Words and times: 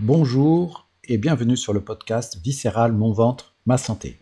Bonjour 0.00 0.86
et 1.08 1.18
bienvenue 1.18 1.56
sur 1.56 1.72
le 1.72 1.80
podcast 1.80 2.38
Viscéral 2.44 2.92
Mon 2.92 3.10
ventre, 3.10 3.56
ma 3.66 3.76
santé. 3.76 4.16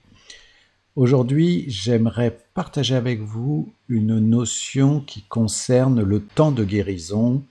Aujourd'hui, 0.94 1.66
j'aimerais 1.68 2.38
partager 2.54 2.94
avec 2.94 3.20
vous 3.20 3.70
une 3.90 4.18
notion 4.18 5.00
qui 5.00 5.20
concerne 5.20 6.02
le 6.02 6.22
temps 6.22 6.50
de 6.50 6.64
guérison 6.64 7.44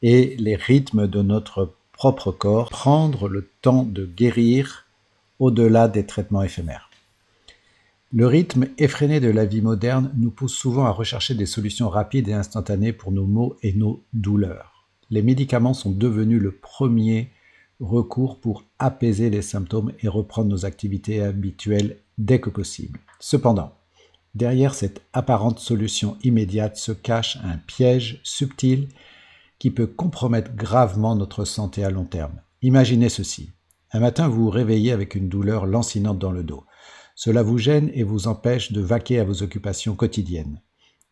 et 0.00 0.36
les 0.38 0.56
rythmes 0.56 1.06
de 1.06 1.20
notre 1.20 1.74
propre 1.92 2.32
corps. 2.32 2.70
Prendre 2.70 3.28
le 3.28 3.46
temps 3.60 3.82
de 3.82 4.06
guérir 4.06 4.86
au-delà 5.38 5.86
des 5.86 6.06
traitements 6.06 6.42
éphémères. 6.42 6.88
Le 8.10 8.26
rythme 8.26 8.68
effréné 8.78 9.20
de 9.20 9.28
la 9.28 9.44
vie 9.44 9.60
moderne 9.60 10.14
nous 10.16 10.30
pousse 10.30 10.54
souvent 10.54 10.86
à 10.86 10.92
rechercher 10.92 11.34
des 11.34 11.44
solutions 11.44 11.90
rapides 11.90 12.28
et 12.28 12.32
instantanées 12.32 12.94
pour 12.94 13.12
nos 13.12 13.26
maux 13.26 13.54
et 13.62 13.74
nos 13.74 14.02
douleurs. 14.14 14.86
Les 15.10 15.20
médicaments 15.20 15.74
sont 15.74 15.90
devenus 15.90 16.40
le 16.40 16.52
premier 16.52 17.30
recours 17.80 18.40
pour 18.40 18.64
apaiser 18.78 19.30
les 19.30 19.42
symptômes 19.42 19.92
et 20.00 20.08
reprendre 20.08 20.48
nos 20.48 20.64
activités 20.64 21.22
habituelles 21.22 21.98
dès 22.18 22.40
que 22.40 22.50
possible. 22.50 23.00
Cependant, 23.20 23.72
derrière 24.34 24.74
cette 24.74 25.02
apparente 25.12 25.58
solution 25.58 26.16
immédiate 26.22 26.76
se 26.76 26.92
cache 26.92 27.38
un 27.44 27.58
piège 27.58 28.20
subtil 28.22 28.88
qui 29.58 29.70
peut 29.70 29.86
compromettre 29.86 30.54
gravement 30.54 31.16
notre 31.16 31.44
santé 31.44 31.84
à 31.84 31.90
long 31.90 32.04
terme. 32.04 32.40
Imaginez 32.62 33.08
ceci. 33.08 33.50
Un 33.92 34.00
matin, 34.00 34.28
vous 34.28 34.44
vous 34.44 34.50
réveillez 34.50 34.92
avec 34.92 35.14
une 35.14 35.28
douleur 35.28 35.66
lancinante 35.66 36.18
dans 36.18 36.32
le 36.32 36.42
dos. 36.42 36.64
Cela 37.14 37.42
vous 37.42 37.56
gêne 37.56 37.90
et 37.94 38.02
vous 38.02 38.28
empêche 38.28 38.72
de 38.72 38.80
vaquer 38.80 39.20
à 39.20 39.24
vos 39.24 39.42
occupations 39.42 39.94
quotidiennes. 39.94 40.60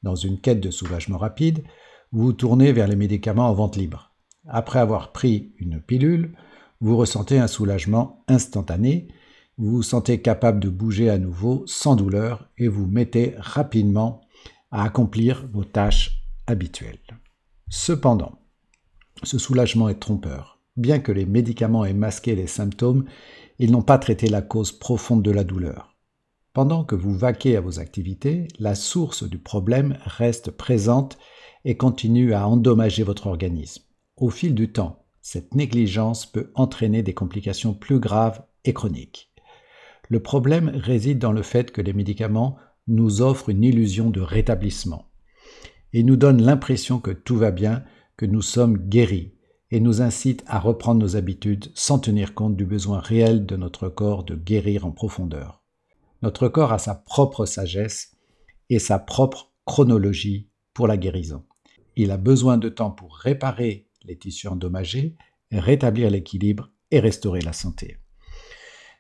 Dans 0.03 0.17
une 0.17 0.39
quête 0.39 0.61
de 0.61 0.71
soulagement 0.71 1.17
rapide, 1.17 1.65
vous 2.13 2.25
vous 2.25 2.33
tournez 2.33 2.73
vers 2.73 2.89
les 2.89 2.97
médicaments 2.97 3.49
en 3.49 3.55
vente 3.55 3.77
libre. 3.77 4.13
Après 4.47 4.79
avoir 4.79 5.13
pris 5.13 5.55
une 5.59 5.81
pilule, 5.81 6.37
vous 6.85 6.99
ressentez 6.99 7.39
un 7.39 7.47
soulagement 7.47 8.23
instantané, 8.29 9.09
vous 9.57 9.71
vous 9.71 9.83
sentez 9.83 10.21
capable 10.21 10.61
de 10.61 10.69
bouger 10.69 11.09
à 11.09 11.17
nouveau 11.17 11.63
sans 11.67 11.97
douleur 11.97 12.51
et 12.59 12.69
vous 12.69 12.87
mettez 12.87 13.33
rapidement 13.39 14.21
à 14.71 14.85
accomplir 14.85 15.49
vos 15.51 15.65
tâches 15.65 16.23
habituelles. 16.47 17.01
Cependant, 17.71 18.39
ce 19.23 19.39
soulagement 19.39 19.89
est 19.89 19.99
trompeur. 19.99 20.61
Bien 20.77 20.99
que 20.99 21.11
les 21.11 21.25
médicaments 21.25 21.87
aient 21.87 21.95
masqué 21.95 22.35
les 22.35 22.47
symptômes, 22.47 23.07
ils 23.59 23.71
n'ont 23.71 23.81
pas 23.81 23.97
traité 23.97 24.27
la 24.27 24.43
cause 24.43 24.71
profonde 24.71 25.23
de 25.23 25.31
la 25.31 25.45
douleur. 25.45 25.97
Pendant 26.53 26.85
que 26.85 26.95
vous 26.95 27.17
vaquez 27.17 27.57
à 27.57 27.63
vos 27.63 27.81
activités, 27.81 28.47
la 28.59 28.75
source 28.75 29.23
du 29.23 29.39
problème 29.39 29.97
reste 30.05 30.51
présente 30.51 31.17
et 31.65 31.79
continue 31.79 32.35
à 32.35 32.47
endommager 32.47 33.05
votre 33.05 33.27
organisme. 33.27 33.85
Au 34.19 34.29
fil 34.29 34.55
du 34.55 34.71
temps, 34.71 35.04
cette 35.25 35.55
négligence 35.55 36.27
peut 36.27 36.51
entraîner 36.55 37.03
des 37.03 37.15
complications 37.15 37.73
plus 37.73 37.99
graves 37.99 38.45
et 38.67 38.75
chroniques. 38.75 39.33
Le 40.11 40.21
problème 40.21 40.69
réside 40.69 41.19
dans 41.19 41.33
le 41.33 41.41
fait 41.41 41.73
que 41.73 41.81
les 41.81 41.95
médicaments 41.95 42.59
nous 42.89 43.23
offrent 43.23 43.49
une 43.49 43.65
illusion 43.65 44.11
de 44.11 44.21
rétablissement 44.21 45.09
et 45.95 46.03
nous 46.03 46.17
donnent 46.17 46.43
l'impression 46.43 47.01
que 47.01 47.11
tout 47.11 47.37
va 47.37 47.53
bien, 47.53 47.85
que 48.19 48.27
nous 48.27 48.43
sommes 48.43 48.77
guéris, 48.77 49.33
et 49.71 49.81
nous 49.81 50.03
incitent 50.03 50.45
à 50.47 50.61
reprendre 50.61 51.01
nos 51.01 51.17
habitudes 51.17 51.73
sans 51.75 51.99
tenir 51.99 52.35
compte 52.35 52.55
du 52.55 52.67
besoin 52.67 52.99
réel 52.99 53.47
de 53.47 53.57
notre 53.57 53.89
corps 53.89 54.25
de 54.25 54.35
guérir 54.35 54.85
en 54.85 54.93
profondeur. 54.93 55.63
Notre 56.21 56.49
corps 56.49 56.73
a 56.73 56.79
sa 56.79 56.95
propre 56.95 57.47
sagesse 57.47 58.19
et 58.69 58.79
sa 58.79 58.99
propre 58.99 59.55
chronologie 59.65 60.51
pour 60.75 60.87
la 60.87 60.99
guérison. 60.99 61.45
Il 61.97 62.11
a 62.11 62.19
besoin 62.19 62.59
de 62.59 62.69
temps 62.69 62.91
pour 62.91 63.17
réparer 63.17 63.89
les 64.05 64.17
tissus 64.17 64.49
endommagés, 64.49 65.17
rétablir 65.53 66.11
l'équilibre 66.11 66.71
et 66.91 67.01
restaurer 67.01 67.41
la 67.41 67.53
santé. 67.53 67.99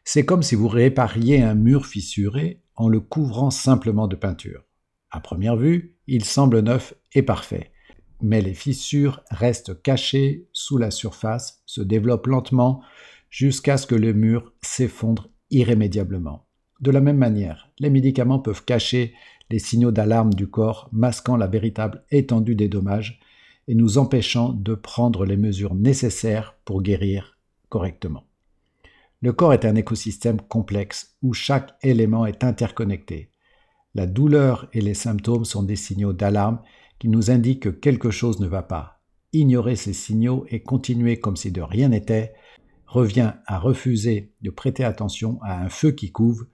C'est 0.04 0.24
comme 0.24 0.42
si 0.42 0.54
vous 0.54 0.68
répariez 0.68 1.42
un 1.42 1.54
mur 1.54 1.86
fissuré 1.86 2.62
en 2.76 2.88
le 2.88 3.00
couvrant 3.00 3.50
simplement 3.50 4.06
de 4.06 4.16
peinture. 4.16 4.64
À 5.10 5.20
première 5.20 5.56
vue, 5.56 5.96
il 6.06 6.24
semble 6.24 6.60
neuf 6.60 6.94
et 7.14 7.22
parfait, 7.22 7.72
mais 8.20 8.40
les 8.40 8.54
fissures 8.54 9.22
restent 9.30 9.80
cachées 9.82 10.48
sous 10.52 10.76
la 10.76 10.90
surface, 10.90 11.62
se 11.66 11.80
développent 11.80 12.26
lentement 12.26 12.82
jusqu'à 13.30 13.76
ce 13.76 13.86
que 13.86 13.94
le 13.94 14.12
mur 14.12 14.52
s'effondre 14.60 15.30
irrémédiablement. 15.50 16.46
De 16.80 16.90
la 16.90 17.00
même 17.00 17.16
manière, 17.16 17.70
les 17.78 17.90
médicaments 17.90 18.40
peuvent 18.40 18.64
cacher 18.64 19.14
les 19.50 19.58
signaux 19.58 19.92
d'alarme 19.92 20.34
du 20.34 20.48
corps, 20.48 20.88
masquant 20.92 21.36
la 21.36 21.46
véritable 21.46 22.04
étendue 22.10 22.56
des 22.56 22.68
dommages 22.68 23.20
et 23.68 23.74
nous 23.74 23.98
empêchant 23.98 24.50
de 24.50 24.74
prendre 24.74 25.24
les 25.24 25.36
mesures 25.36 25.74
nécessaires 25.74 26.56
pour 26.64 26.82
guérir 26.82 27.38
correctement. 27.68 28.24
Le 29.20 29.32
corps 29.32 29.54
est 29.54 29.64
un 29.64 29.74
écosystème 29.74 30.40
complexe 30.40 31.16
où 31.22 31.32
chaque 31.32 31.74
élément 31.82 32.26
est 32.26 32.44
interconnecté. 32.44 33.30
La 33.94 34.06
douleur 34.06 34.68
et 34.72 34.80
les 34.80 34.94
symptômes 34.94 35.44
sont 35.44 35.62
des 35.62 35.76
signaux 35.76 36.12
d'alarme 36.12 36.60
qui 36.98 37.08
nous 37.08 37.30
indiquent 37.30 37.62
que 37.62 37.68
quelque 37.68 38.10
chose 38.10 38.40
ne 38.40 38.46
va 38.46 38.62
pas. 38.62 39.00
Ignorer 39.32 39.76
ces 39.76 39.92
signaux 39.92 40.44
et 40.50 40.62
continuer 40.62 41.20
comme 41.20 41.36
si 41.36 41.50
de 41.50 41.62
rien 41.62 41.88
n'était 41.88 42.34
revient 42.86 43.32
à 43.46 43.58
refuser 43.58 44.32
de 44.42 44.50
prêter 44.50 44.84
attention 44.84 45.38
à 45.42 45.58
un 45.60 45.68
feu 45.68 45.90
qui 45.90 46.12
couve 46.12 46.46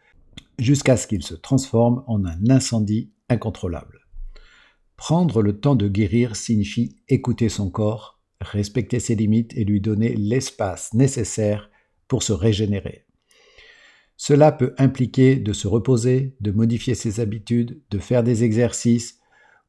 jusqu'à 0.59 0.97
ce 0.97 1.06
qu'il 1.06 1.22
se 1.22 1.34
transforme 1.34 2.04
en 2.06 2.25
un 2.25 2.48
incendie 2.48 3.10
incontrôlable. 3.28 4.00
Prendre 5.00 5.41
le 5.41 5.59
temps 5.59 5.77
de 5.77 5.88
guérir 5.88 6.37
signifie 6.37 6.94
écouter 7.09 7.49
son 7.49 7.71
corps, 7.71 8.21
respecter 8.38 9.00
ses 9.00 9.15
limites 9.15 9.56
et 9.56 9.65
lui 9.65 9.81
donner 9.81 10.15
l'espace 10.15 10.93
nécessaire 10.93 11.71
pour 12.06 12.22
se 12.22 12.34
régénérer. 12.34 13.06
Cela 14.19 14.53
peut 14.53 14.75
impliquer 14.77 15.37
de 15.37 15.55
se 15.55 15.66
reposer, 15.66 16.37
de 16.43 16.50
modifier 16.50 16.94
ses 16.94 17.19
habitudes, 17.19 17.81
de 17.91 17.99
faire 17.99 18.22
des 18.22 18.44
exercices 18.44 19.19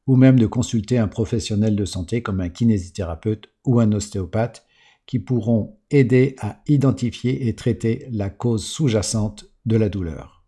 ou 0.06 0.16
même 0.16 0.38
de 0.38 0.44
consulter 0.44 0.98
un 0.98 1.08
professionnel 1.08 1.76
de 1.76 1.86
santé 1.86 2.20
comme 2.22 2.42
un 2.42 2.50
kinésithérapeute 2.50 3.48
ou 3.64 3.80
un 3.80 3.90
ostéopathe 3.92 4.66
qui 5.06 5.18
pourront 5.18 5.78
aider 5.90 6.36
à 6.40 6.60
identifier 6.66 7.48
et 7.48 7.56
traiter 7.56 8.06
la 8.10 8.28
cause 8.28 8.66
sous-jacente 8.66 9.46
de 9.64 9.76
la 9.76 9.88
douleur. 9.88 10.44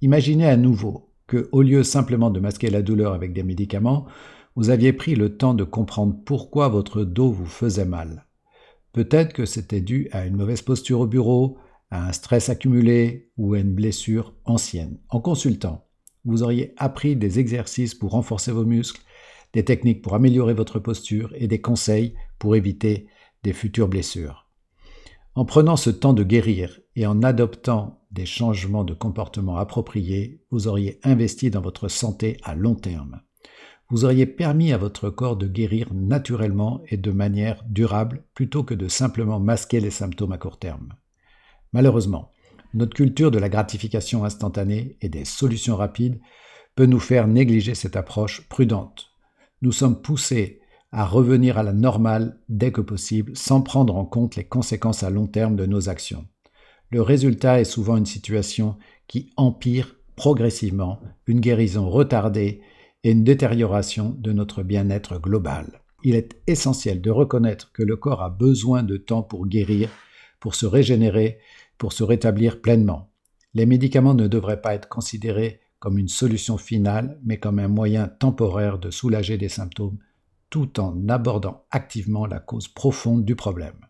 Imaginez 0.00 0.46
à 0.46 0.56
nouveau 0.56 1.11
que, 1.26 1.48
au 1.52 1.62
lieu 1.62 1.82
simplement 1.82 2.30
de 2.30 2.40
masquer 2.40 2.70
la 2.70 2.82
douleur 2.82 3.12
avec 3.14 3.32
des 3.32 3.42
médicaments, 3.42 4.06
vous 4.56 4.70
aviez 4.70 4.92
pris 4.92 5.14
le 5.14 5.36
temps 5.36 5.54
de 5.54 5.64
comprendre 5.64 6.16
pourquoi 6.24 6.68
votre 6.68 7.04
dos 7.04 7.30
vous 7.30 7.46
faisait 7.46 7.86
mal. 7.86 8.26
Peut-être 8.92 9.32
que 9.32 9.46
c'était 9.46 9.80
dû 9.80 10.08
à 10.12 10.26
une 10.26 10.36
mauvaise 10.36 10.62
posture 10.62 11.00
au 11.00 11.06
bureau, 11.06 11.56
à 11.90 12.08
un 12.08 12.12
stress 12.12 12.48
accumulé 12.48 13.30
ou 13.36 13.54
à 13.54 13.58
une 13.58 13.74
blessure 13.74 14.34
ancienne. 14.44 14.98
En 15.08 15.20
consultant, 15.20 15.86
vous 16.24 16.42
auriez 16.42 16.74
appris 16.76 17.16
des 17.16 17.38
exercices 17.38 17.94
pour 17.94 18.12
renforcer 18.12 18.52
vos 18.52 18.64
muscles, 18.64 19.02
des 19.54 19.64
techniques 19.64 20.02
pour 20.02 20.14
améliorer 20.14 20.54
votre 20.54 20.78
posture 20.78 21.32
et 21.36 21.48
des 21.48 21.60
conseils 21.60 22.14
pour 22.38 22.56
éviter 22.56 23.08
des 23.42 23.52
futures 23.52 23.88
blessures. 23.88 24.48
En 25.34 25.44
prenant 25.44 25.76
ce 25.76 25.90
temps 25.90 26.12
de 26.12 26.24
guérir 26.24 26.80
et 26.94 27.06
en 27.06 27.22
adoptant 27.22 28.01
des 28.12 28.26
changements 28.26 28.84
de 28.84 28.94
comportement 28.94 29.56
appropriés, 29.56 30.40
vous 30.50 30.68
auriez 30.68 31.00
investi 31.02 31.50
dans 31.50 31.62
votre 31.62 31.88
santé 31.88 32.36
à 32.42 32.54
long 32.54 32.74
terme. 32.74 33.22
Vous 33.88 34.04
auriez 34.04 34.26
permis 34.26 34.72
à 34.72 34.78
votre 34.78 35.10
corps 35.10 35.36
de 35.36 35.46
guérir 35.46 35.92
naturellement 35.92 36.80
et 36.88 36.96
de 36.96 37.10
manière 37.10 37.64
durable 37.68 38.24
plutôt 38.34 38.64
que 38.64 38.74
de 38.74 38.88
simplement 38.88 39.40
masquer 39.40 39.80
les 39.80 39.90
symptômes 39.90 40.32
à 40.32 40.38
court 40.38 40.58
terme. 40.58 40.94
Malheureusement, 41.72 42.30
notre 42.74 42.94
culture 42.94 43.30
de 43.30 43.38
la 43.38 43.48
gratification 43.48 44.24
instantanée 44.24 44.96
et 45.00 45.08
des 45.08 45.24
solutions 45.24 45.76
rapides 45.76 46.20
peut 46.74 46.86
nous 46.86 47.00
faire 47.00 47.26
négliger 47.26 47.74
cette 47.74 47.96
approche 47.96 48.48
prudente. 48.48 49.10
Nous 49.60 49.72
sommes 49.72 50.00
poussés 50.00 50.60
à 50.90 51.04
revenir 51.06 51.58
à 51.58 51.62
la 51.62 51.72
normale 51.72 52.38
dès 52.48 52.72
que 52.72 52.80
possible 52.80 53.36
sans 53.36 53.62
prendre 53.62 53.96
en 53.96 54.04
compte 54.04 54.36
les 54.36 54.44
conséquences 54.44 55.02
à 55.02 55.10
long 55.10 55.26
terme 55.26 55.56
de 55.56 55.66
nos 55.66 55.88
actions. 55.88 56.26
Le 56.92 57.00
résultat 57.00 57.58
est 57.58 57.64
souvent 57.64 57.96
une 57.96 58.04
situation 58.04 58.76
qui 59.08 59.30
empire 59.38 59.96
progressivement, 60.14 61.00
une 61.26 61.40
guérison 61.40 61.88
retardée 61.88 62.60
et 63.02 63.12
une 63.12 63.24
détérioration 63.24 64.14
de 64.18 64.30
notre 64.30 64.62
bien-être 64.62 65.18
global. 65.18 65.80
Il 66.04 66.14
est 66.14 66.36
essentiel 66.46 67.00
de 67.00 67.10
reconnaître 67.10 67.72
que 67.72 67.82
le 67.82 67.96
corps 67.96 68.22
a 68.22 68.28
besoin 68.28 68.82
de 68.82 68.98
temps 68.98 69.22
pour 69.22 69.46
guérir, 69.46 69.88
pour 70.38 70.54
se 70.54 70.66
régénérer, 70.66 71.38
pour 71.78 71.94
se 71.94 72.04
rétablir 72.04 72.60
pleinement. 72.60 73.10
Les 73.54 73.64
médicaments 73.64 74.12
ne 74.12 74.28
devraient 74.28 74.60
pas 74.60 74.74
être 74.74 74.90
considérés 74.90 75.60
comme 75.78 75.96
une 75.96 76.08
solution 76.08 76.58
finale, 76.58 77.18
mais 77.24 77.38
comme 77.38 77.58
un 77.58 77.68
moyen 77.68 78.06
temporaire 78.06 78.78
de 78.78 78.90
soulager 78.90 79.38
des 79.38 79.48
symptômes, 79.48 79.96
tout 80.50 80.78
en 80.78 81.08
abordant 81.08 81.64
activement 81.70 82.26
la 82.26 82.38
cause 82.38 82.68
profonde 82.68 83.24
du 83.24 83.34
problème. 83.34 83.80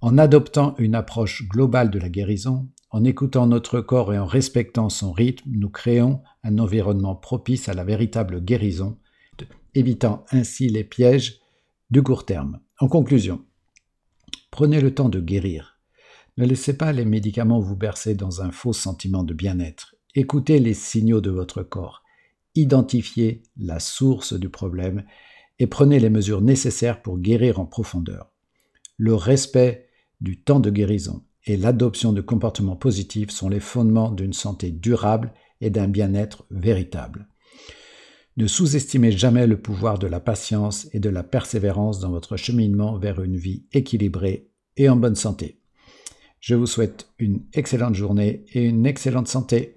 En 0.00 0.18
adoptant 0.18 0.74
une 0.78 0.94
approche 0.94 1.48
globale 1.48 1.90
de 1.90 1.98
la 1.98 2.08
guérison, 2.08 2.68
en 2.90 3.04
écoutant 3.04 3.46
notre 3.46 3.80
corps 3.80 4.12
et 4.14 4.18
en 4.18 4.26
respectant 4.26 4.88
son 4.88 5.12
rythme, 5.12 5.50
nous 5.50 5.70
créons 5.70 6.22
un 6.44 6.58
environnement 6.58 7.16
propice 7.16 7.68
à 7.68 7.74
la 7.74 7.84
véritable 7.84 8.40
guérison, 8.40 8.98
évitant 9.74 10.24
ainsi 10.30 10.68
les 10.68 10.84
pièges 10.84 11.40
du 11.90 12.02
court 12.02 12.24
terme. 12.24 12.60
En 12.78 12.88
conclusion, 12.88 13.44
Prenez 14.56 14.80
le 14.80 14.94
temps 14.94 15.10
de 15.10 15.20
guérir. 15.20 15.78
Ne 16.38 16.46
laissez 16.46 16.78
pas 16.78 16.90
les 16.90 17.04
médicaments 17.04 17.60
vous 17.60 17.76
bercer 17.76 18.14
dans 18.14 18.40
un 18.40 18.50
faux 18.50 18.72
sentiment 18.72 19.22
de 19.22 19.34
bien-être. 19.34 19.96
Écoutez 20.14 20.60
les 20.60 20.72
signaux 20.72 21.20
de 21.20 21.28
votre 21.28 21.62
corps. 21.62 22.02
Identifiez 22.54 23.42
la 23.58 23.80
source 23.80 24.32
du 24.32 24.48
problème 24.48 25.04
et 25.58 25.66
prenez 25.66 26.00
les 26.00 26.08
mesures 26.08 26.40
nécessaires 26.40 27.02
pour 27.02 27.18
guérir 27.18 27.60
en 27.60 27.66
profondeur. 27.66 28.32
Le 28.96 29.14
respect 29.14 29.85
du 30.20 30.40
temps 30.40 30.60
de 30.60 30.70
guérison 30.70 31.22
et 31.44 31.56
l'adoption 31.56 32.12
de 32.12 32.20
comportements 32.20 32.76
positifs 32.76 33.30
sont 33.30 33.48
les 33.48 33.60
fondements 33.60 34.10
d'une 34.10 34.32
santé 34.32 34.70
durable 34.70 35.32
et 35.60 35.70
d'un 35.70 35.88
bien-être 35.88 36.44
véritable. 36.50 37.28
Ne 38.36 38.46
sous-estimez 38.46 39.12
jamais 39.12 39.46
le 39.46 39.60
pouvoir 39.60 39.98
de 39.98 40.06
la 40.06 40.20
patience 40.20 40.88
et 40.92 41.00
de 41.00 41.08
la 41.08 41.22
persévérance 41.22 42.00
dans 42.00 42.10
votre 42.10 42.36
cheminement 42.36 42.98
vers 42.98 43.22
une 43.22 43.36
vie 43.36 43.64
équilibrée 43.72 44.50
et 44.76 44.90
en 44.90 44.96
bonne 44.96 45.14
santé. 45.14 45.60
Je 46.40 46.54
vous 46.54 46.66
souhaite 46.66 47.08
une 47.18 47.44
excellente 47.54 47.94
journée 47.94 48.44
et 48.52 48.62
une 48.62 48.84
excellente 48.84 49.28
santé. 49.28 49.74